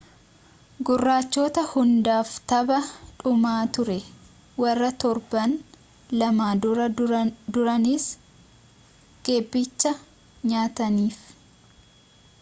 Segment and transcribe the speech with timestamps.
[0.89, 2.77] gurraachota hundaaf tapha
[3.23, 3.99] dhumaa turee
[4.63, 5.51] warra torban
[6.19, 6.85] lama dura
[7.53, 7.99] dursanii
[9.25, 9.91] geephicha
[10.49, 11.19] nyaataniif